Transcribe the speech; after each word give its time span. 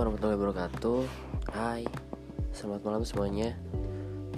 warahmatullahi 0.00 0.40
wabarakatuh. 0.40 1.00
Hai, 1.52 1.84
selamat 2.56 2.80
malam 2.88 3.02
semuanya. 3.04 3.52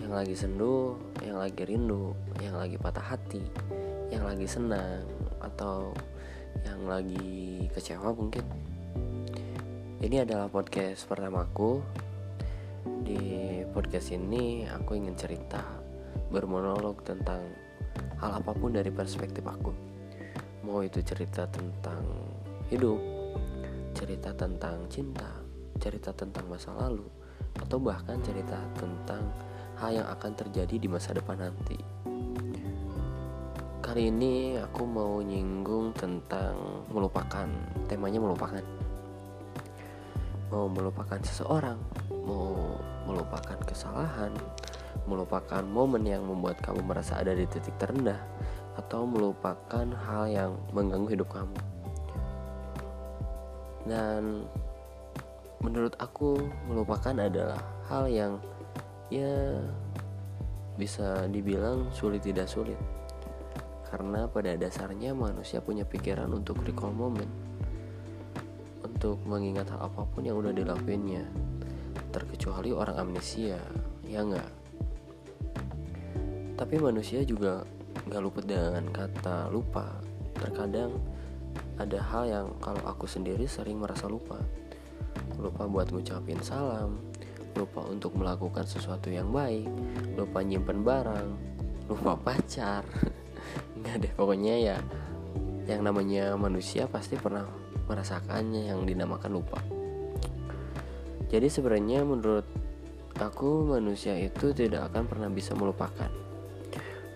Yang 0.03 0.11
lagi 0.11 0.35
sendu, 0.35 0.99
yang 1.23 1.39
lagi 1.39 1.63
rindu, 1.63 2.19
yang 2.43 2.59
lagi 2.59 2.75
patah 2.75 3.15
hati 3.15 3.47
Yang 4.11 4.23
lagi 4.27 4.47
senang, 4.51 5.07
atau 5.39 5.95
yang 6.67 6.83
lagi 6.91 7.71
kecewa 7.71 8.11
mungkin. 8.11 8.43
Ini 10.03 10.27
adalah 10.27 10.51
podcast 10.51 11.07
pertamaku. 11.07 11.79
Di 13.07 13.63
podcast 13.71 14.11
ini 14.11 14.67
aku 14.67 14.99
ingin 14.99 15.15
cerita 15.15 15.63
Bermonolog 16.27 17.07
tentang 17.07 17.39
hal 18.19 18.43
apa 18.43 18.51
pun 18.51 18.75
dari 18.75 18.91
perspektif 18.91 19.47
aku. 19.47 19.71
Mau 20.67 20.83
itu 20.83 20.99
cerita 21.07 21.47
tentang 21.47 22.03
hidup 22.67 23.23
cerita 23.93 24.33
tentang 24.33 24.89
cinta, 24.89 25.42
cerita 25.83 26.15
tentang 26.15 26.47
masa 26.47 26.71
lalu, 26.79 27.03
atau 27.59 27.83
bahkan 27.83 28.23
cerita 28.23 28.55
tentang 28.79 29.27
hal 29.83 29.91
yang 29.91 30.07
akan 30.07 30.33
terjadi 30.39 30.79
di 30.79 30.87
masa 30.87 31.11
depan 31.11 31.43
nanti. 31.43 31.75
Kali 33.83 34.15
ini 34.15 34.63
aku 34.63 34.87
mau 34.87 35.19
nyinggung 35.19 35.91
tentang 35.99 36.87
melupakan, 36.95 37.51
temanya 37.91 38.23
melupakan. 38.23 38.63
Mau 40.55 40.71
melupakan 40.71 41.19
seseorang, 41.19 41.83
mau 42.23 42.79
melupakan 43.11 43.59
kesalahan, 43.67 44.31
melupakan 45.11 45.67
momen 45.67 46.07
yang 46.07 46.23
membuat 46.23 46.63
kamu 46.63 46.87
merasa 46.87 47.19
ada 47.19 47.35
di 47.35 47.43
titik 47.51 47.75
terendah, 47.83 48.23
atau 48.79 49.03
melupakan 49.03 49.85
hal 50.07 50.31
yang 50.31 50.55
mengganggu 50.71 51.19
hidup 51.19 51.29
kamu 51.29 51.59
dan 53.87 54.47
menurut 55.63 55.95
aku 55.97 56.37
melupakan 56.69 57.15
adalah 57.15 57.59
hal 57.89 58.11
yang 58.11 58.33
ya 59.09 59.63
bisa 60.77 61.31
dibilang 61.31 61.89
sulit 61.95 62.27
tidak 62.27 62.51
sulit. 62.51 62.79
Karena 63.89 64.25
pada 64.27 64.57
dasarnya 64.57 65.13
manusia 65.13 65.61
punya 65.63 65.87
pikiran 65.87 66.29
untuk 66.33 66.61
recall 66.67 66.93
moment. 66.93 67.29
Untuk 68.83 69.23
mengingat 69.25 69.71
hal 69.71 69.89
apa 69.89 70.03
pun 70.11 70.27
yang 70.27 70.43
udah 70.43 70.51
dilakuinnya. 70.51 71.25
Terkecuali 72.13 72.75
orang 72.75 72.99
amnesia 72.99 73.57
ya 74.05 74.21
enggak 74.21 74.63
tapi 76.63 76.79
manusia 76.79 77.27
juga 77.27 77.67
nggak 78.07 78.23
luput 78.23 78.47
dengan 78.47 78.87
kata 78.95 79.51
lupa. 79.51 79.99
Terkadang 80.39 80.95
ada 81.75 81.99
hal 81.99 82.23
yang 82.31 82.47
kalau 82.63 82.79
aku 82.87 83.11
sendiri 83.11 83.51
sering 83.51 83.83
merasa 83.83 84.07
lupa 84.07 84.39
lupa 85.43 85.67
buat 85.67 85.91
ngucapin 85.91 86.39
salam. 86.41 87.03
Lupa 87.59 87.85
untuk 87.85 88.15
melakukan 88.15 88.65
sesuatu 88.65 89.11
yang 89.11 89.35
baik. 89.35 89.67
Lupa 90.15 90.41
nyimpen 90.41 90.87
barang. 90.87 91.29
Lupa 91.91 92.15
pacar. 92.25 92.87
Nggak 93.77 93.97
deh 94.07 94.13
pokoknya 94.15 94.55
ya 94.63 94.79
yang 95.67 95.87
namanya 95.87 96.35
manusia 96.35 96.91
pasti 96.91 97.15
pernah 97.15 97.47
merasakannya 97.87 98.71
yang 98.75 98.83
dinamakan 98.83 99.31
lupa. 99.31 99.63
Jadi 101.31 101.49
sebenarnya 101.49 102.03
menurut 102.03 102.47
aku 103.17 103.73
manusia 103.73 104.19
itu 104.19 104.51
tidak 104.53 104.91
akan 104.93 105.07
pernah 105.07 105.31
bisa 105.31 105.55
melupakan. 105.55 106.11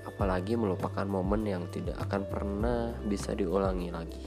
Apalagi 0.06 0.56
melupakan 0.56 1.04
momen 1.04 1.44
yang 1.44 1.68
tidak 1.68 1.98
akan 2.06 2.22
pernah 2.24 2.94
bisa 3.04 3.36
diulangi 3.36 3.92
lagi. 3.92 4.24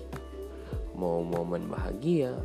Mau 0.99 1.23
momen 1.23 1.71
bahagia, 1.71 2.35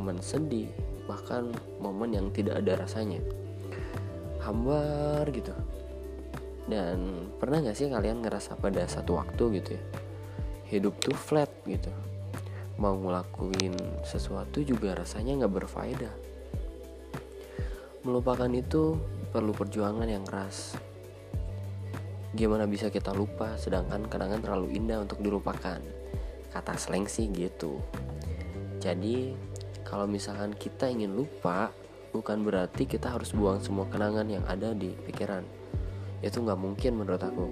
momen 0.00 0.24
sedih, 0.24 0.72
bahkan 1.04 1.52
momen 1.76 2.16
yang 2.16 2.32
tidak 2.32 2.64
ada 2.64 2.88
rasanya. 2.88 3.20
Hambar 4.40 5.28
gitu. 5.28 5.52
Dan 6.64 7.28
pernah 7.36 7.60
gak 7.60 7.76
sih 7.76 7.92
kalian 7.92 8.24
ngerasa 8.24 8.56
pada 8.56 8.86
satu 8.88 9.18
waktu 9.18 9.58
gitu 9.58 9.70
ya 9.74 9.82
Hidup 10.70 10.96
tuh 11.02 11.18
flat 11.18 11.52
gitu. 11.68 11.92
Mau 12.80 12.96
ngelakuin 12.96 13.76
sesuatu 14.08 14.64
juga 14.64 14.96
rasanya 14.96 15.44
gak 15.44 15.52
berfaedah. 15.60 16.14
Melupakan 18.08 18.48
itu 18.48 18.96
perlu 19.28 19.52
perjuangan 19.52 20.08
yang 20.08 20.24
keras. 20.24 20.80
Gimana 22.32 22.64
bisa 22.64 22.88
kita 22.88 23.12
lupa 23.12 23.60
sedangkan 23.60 24.08
kenangan 24.08 24.40
terlalu 24.40 24.80
indah 24.80 25.04
untuk 25.04 25.20
dilupakan. 25.20 25.82
Kata 26.48 26.72
slang 26.80 27.04
sih 27.04 27.28
gitu. 27.28 27.82
Jadi 28.80 29.49
kalau 29.90 30.06
misalkan 30.06 30.54
kita 30.54 30.86
ingin 30.86 31.10
lupa 31.10 31.74
bukan 32.14 32.46
berarti 32.46 32.86
kita 32.86 33.10
harus 33.10 33.34
buang 33.34 33.58
semua 33.58 33.90
kenangan 33.90 34.22
yang 34.30 34.46
ada 34.46 34.70
di 34.70 34.94
pikiran. 34.94 35.42
Itu 36.22 36.46
nggak 36.46 36.62
mungkin 36.62 37.02
menurut 37.02 37.18
aku. 37.18 37.50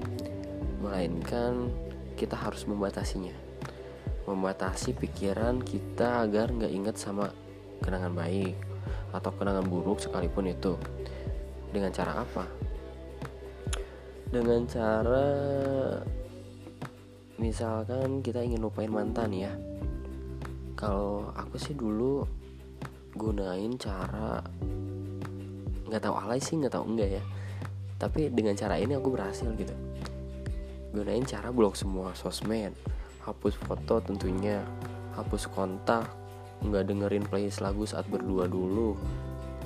Melainkan 0.79 1.75
kita 2.15 2.39
harus 2.39 2.63
membatasinya. 2.63 3.35
Membatasi 4.31 4.95
pikiran 4.95 5.59
kita 5.67 6.23
agar 6.23 6.55
nggak 6.55 6.71
ingat 6.71 6.95
sama 7.03 7.35
kenangan 7.83 8.15
baik 8.15 8.55
atau 9.11 9.35
kenangan 9.35 9.67
buruk 9.67 9.99
sekalipun 9.99 10.47
itu. 10.47 10.79
Dengan 11.75 11.91
cara 11.91 12.23
apa? 12.23 12.47
Dengan 14.31 14.63
cara 14.71 15.27
misalkan 17.35 18.23
kita 18.23 18.47
ingin 18.47 18.63
lupain 18.63 18.91
mantan 18.91 19.35
ya 19.35 19.51
kalau 20.79 21.35
aku 21.35 21.59
sih 21.59 21.75
dulu 21.75 22.23
gunain 23.19 23.75
cara 23.75 24.39
nggak 25.91 25.99
tahu 26.07 26.15
alay 26.15 26.39
sih 26.39 26.55
nggak 26.55 26.71
tahu 26.71 26.95
enggak 26.95 27.19
ya. 27.19 27.23
Tapi 27.99 28.31
dengan 28.31 28.55
cara 28.55 28.79
ini 28.79 28.95
aku 28.95 29.11
berhasil 29.11 29.51
gitu. 29.59 29.75
Gunain 30.95 31.27
cara 31.27 31.51
blok 31.51 31.75
semua 31.75 32.15
sosmed 32.15 32.71
hapus 33.27 33.59
foto 33.59 33.99
tentunya 33.99 34.63
hapus 35.19 35.51
kontak 35.51 36.07
nggak 36.63 36.87
dengerin 36.87 37.27
playlist 37.27 37.59
lagu 37.59 37.83
saat 37.83 38.07
berdua 38.07 38.47
dulu 38.47 38.95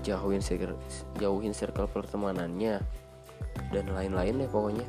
jauhin 0.02 0.42
circle, 0.42 0.74
jauhin 1.20 1.52
circle 1.54 1.86
pertemanannya 1.92 2.80
dan 3.70 3.84
lain-lain 3.92 4.40
ya 4.40 4.48
pokoknya. 4.48 4.88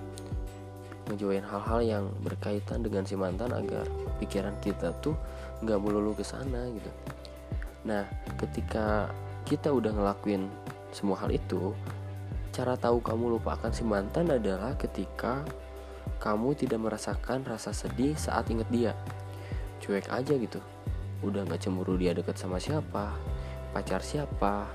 Ngejauhin 1.04 1.44
hal-hal 1.44 1.80
yang 1.84 2.04
berkaitan 2.24 2.80
dengan 2.80 3.04
si 3.04 3.20
mantan 3.20 3.52
agar 3.52 3.84
pikiran 4.24 4.56
kita 4.64 4.96
tuh 5.04 5.20
nggak 5.64 5.80
melulu 5.80 6.12
ke 6.14 6.24
sana 6.28 6.68
gitu. 6.70 6.92
Nah 7.88 8.08
ketika 8.40 9.10
kita 9.48 9.72
udah 9.72 9.92
ngelakuin 9.92 10.48
semua 10.92 11.20
hal 11.20 11.32
itu 11.34 11.74
cara 12.54 12.78
tahu 12.78 13.02
kamu 13.02 13.40
lupakan 13.40 13.74
si 13.74 13.82
mantan 13.82 14.30
adalah 14.30 14.78
ketika 14.78 15.42
kamu 16.22 16.54
tidak 16.56 16.80
merasakan 16.80 17.44
rasa 17.44 17.74
sedih 17.74 18.14
saat 18.16 18.48
inget 18.52 18.70
dia. 18.70 18.94
Cuek 19.84 20.08
aja 20.12 20.36
gitu. 20.36 20.60
Udah 21.24 21.48
nggak 21.48 21.64
cemburu 21.64 21.96
dia 21.96 22.12
deket 22.12 22.36
sama 22.36 22.60
siapa 22.60 23.16
pacar 23.74 24.06
siapa 24.06 24.70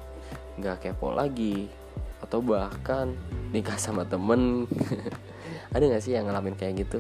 nggak 0.58 0.90
kepo 0.90 1.14
lagi 1.14 1.70
atau 2.18 2.42
bahkan 2.42 3.14
nikah 3.54 3.78
sama 3.78 4.02
temen. 4.02 4.66
Ada 5.72 5.84
gak 5.84 6.00
sih 6.00 6.16
yang 6.16 6.24
ngalamin 6.24 6.56
kayak 6.56 6.88
gitu 6.88 6.98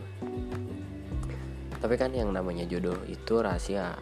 tapi 1.78 1.94
kan 1.94 2.10
yang 2.10 2.34
namanya 2.34 2.66
jodoh 2.66 2.98
itu 3.06 3.38
rahasia. 3.38 3.94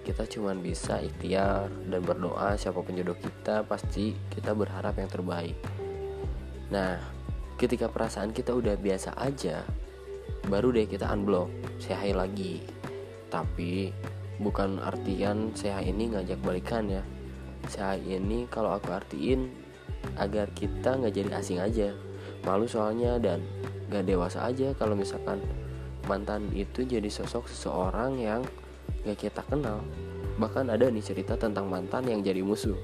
Kita 0.00 0.26
cuman 0.26 0.64
bisa 0.64 0.98
ikhtiar 0.98 1.70
dan 1.86 2.00
berdoa 2.02 2.56
siapa 2.58 2.82
pun 2.82 2.96
jodoh 2.96 3.14
kita 3.14 3.62
pasti 3.62 4.16
kita 4.32 4.56
berharap 4.56 4.98
yang 4.98 5.06
terbaik. 5.06 5.54
Nah 6.74 6.98
ketika 7.60 7.86
perasaan 7.92 8.32
kita 8.32 8.56
udah 8.56 8.74
biasa 8.80 9.14
aja 9.20 9.62
baru 10.48 10.72
deh 10.72 10.88
kita 10.88 11.06
unblock 11.12 11.52
say 11.78 12.10
lagi. 12.10 12.64
Tapi 13.30 13.94
bukan 14.42 14.82
artian 14.82 15.54
saya 15.54 15.84
ini 15.84 16.10
ngajak 16.10 16.40
balikan 16.42 16.90
ya. 16.90 17.04
Saya 17.68 18.00
ini 18.00 18.48
kalau 18.48 18.74
aku 18.74 18.90
artiin 18.90 19.52
agar 20.16 20.48
kita 20.56 20.96
nggak 20.96 21.12
jadi 21.14 21.30
asing 21.38 21.60
aja. 21.60 21.92
Malu 22.40 22.64
soalnya 22.64 23.20
dan 23.20 23.44
gak 23.92 24.08
dewasa 24.08 24.48
aja 24.48 24.72
kalau 24.80 24.96
misalkan 24.96 25.44
mantan 26.10 26.50
itu 26.50 26.82
jadi 26.82 27.06
sosok 27.06 27.46
seseorang 27.46 28.18
yang 28.18 28.42
gak 29.06 29.30
kita 29.30 29.46
kenal. 29.46 29.78
Bahkan 30.42 30.74
ada 30.74 30.90
nih 30.90 31.04
cerita 31.06 31.38
tentang 31.38 31.70
mantan 31.70 32.10
yang 32.10 32.26
jadi 32.26 32.42
musuh. 32.42 32.74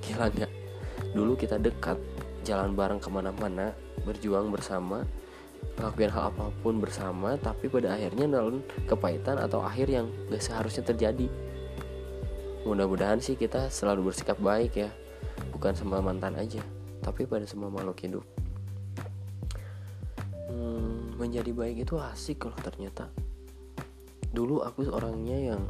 Gila 0.00 0.32
gak 0.32 0.48
dulu 1.12 1.36
kita 1.36 1.60
dekat 1.60 2.00
jalan 2.48 2.72
bareng 2.72 2.96
ke 2.96 3.12
mana-mana 3.12 3.76
berjuang 4.08 4.48
bersama 4.48 5.04
ngelakuin 5.80 6.12
hal 6.12 6.28
apa 6.28 6.52
pun 6.60 6.76
bersama 6.76 7.40
tapi 7.40 7.72
pada 7.72 7.96
akhirnya 7.96 8.28
nalun 8.28 8.60
kepahitan 8.88 9.36
atau 9.36 9.60
akhir 9.60 9.92
yang 9.92 10.08
gak 10.32 10.40
seharusnya 10.40 10.88
terjadi. 10.88 11.28
Mudah-mudahan 12.64 13.20
sih 13.20 13.36
kita 13.36 13.68
selalu 13.68 14.08
bersikap 14.08 14.40
baik 14.40 14.72
ya. 14.80 14.88
Bukan 15.52 15.76
sama 15.76 16.00
mantan 16.00 16.40
aja 16.40 16.64
tapi 17.04 17.28
pada 17.28 17.44
semua 17.44 17.68
makhluk 17.68 18.00
hidup 18.00 18.24
menjadi 21.16 21.50
baik 21.54 21.88
itu 21.88 21.96
asik 21.96 22.44
kalau 22.44 22.58
ternyata. 22.60 23.08
Dulu 24.34 24.66
aku 24.66 24.84
orangnya 24.90 25.54
yang 25.54 25.62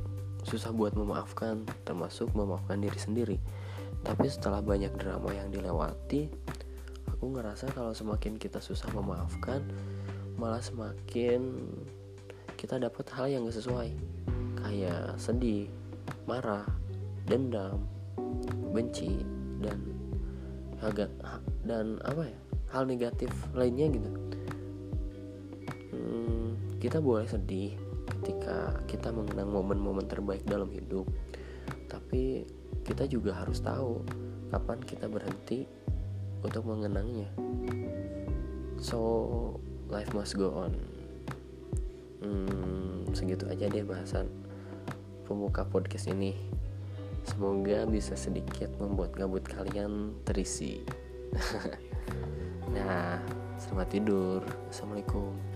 susah 0.44 0.72
buat 0.76 0.92
memaafkan 0.92 1.64
termasuk 1.88 2.32
memaafkan 2.36 2.80
diri 2.80 2.98
sendiri. 3.00 3.36
Tapi 4.04 4.28
setelah 4.28 4.60
banyak 4.60 4.92
drama 5.00 5.32
yang 5.32 5.48
dilewati 5.48 6.28
aku 7.08 7.40
ngerasa 7.40 7.72
kalau 7.72 7.96
semakin 7.96 8.36
kita 8.36 8.60
susah 8.60 8.92
memaafkan 8.92 9.64
malah 10.36 10.60
semakin 10.60 11.64
kita 12.60 12.76
dapat 12.76 13.08
hal 13.16 13.32
yang 13.32 13.48
gak 13.48 13.56
sesuai. 13.56 13.92
Kayak 14.60 15.16
sedih 15.20 15.68
marah 16.28 16.68
dendam 17.24 17.84
benci 18.72 19.24
dan 19.64 19.80
agak 20.84 21.08
dan 21.64 21.96
apa 22.04 22.28
ya 22.28 22.38
hal 22.74 22.84
negatif 22.84 23.30
lainnya 23.56 23.88
gitu. 23.88 24.10
hmm, 24.10 24.33
kita 26.84 27.00
boleh 27.00 27.24
sedih 27.24 27.72
ketika 28.04 28.76
kita 28.84 29.08
mengenang 29.08 29.48
momen-momen 29.48 30.04
terbaik 30.04 30.44
dalam 30.44 30.68
hidup. 30.68 31.08
Tapi 31.88 32.44
kita 32.84 33.08
juga 33.08 33.32
harus 33.32 33.64
tahu 33.64 34.04
kapan 34.52 34.84
kita 34.84 35.08
berhenti 35.08 35.64
untuk 36.44 36.68
mengenangnya. 36.68 37.32
So 38.76 39.00
life 39.88 40.12
must 40.12 40.36
go 40.36 40.52
on. 40.52 40.76
Hmm, 42.20 43.08
segitu 43.16 43.48
aja 43.48 43.72
deh 43.72 43.80
bahasan 43.80 44.28
pembuka 45.24 45.64
podcast 45.64 46.12
ini. 46.12 46.36
Semoga 47.24 47.88
bisa 47.88 48.12
sedikit 48.12 48.68
membuat 48.76 49.16
gabut 49.16 49.40
kalian 49.40 50.12
terisi. 50.28 50.84
Nah 52.74 53.22
selamat 53.54 53.86
tidur. 53.86 54.42
Assalamualaikum 54.66 55.53